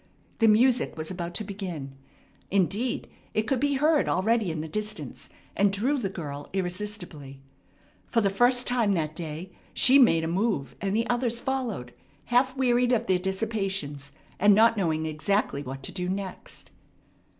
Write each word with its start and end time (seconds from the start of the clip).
The 0.39 0.47
music 0.47 0.97
was 0.97 1.11
about 1.11 1.35
to 1.35 1.43
begin. 1.43 1.95
Indeed, 2.49 3.07
it 3.35 3.43
could 3.43 3.59
be 3.59 3.73
heard 3.75 4.09
already 4.09 4.49
in 4.49 4.61
the 4.61 4.67
distance, 4.67 5.29
and 5.55 5.71
drew 5.71 5.99
the 5.99 6.09
girl 6.09 6.49
irresistibly. 6.53 7.39
For 8.07 8.19
the 8.19 8.31
first 8.31 8.65
time 8.65 8.93
that 8.95 9.15
day 9.15 9.51
she 9.75 9.99
made 9.99 10.23
a 10.23 10.27
move, 10.27 10.75
and 10.81 10.95
the 10.95 11.07
others 11.07 11.39
followed, 11.39 11.93
half 12.25 12.57
wearied 12.57 12.91
of 12.93 13.05
their 13.05 13.19
dissipations, 13.19 14.11
and 14.39 14.55
not 14.55 14.75
knowing 14.75 15.05
exactly 15.05 15.61
what 15.61 15.83
to 15.83 15.91
do 15.91 16.09
next. 16.09 16.71